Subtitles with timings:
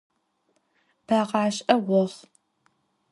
[1.07, 2.23] Beğaş'e voxhu!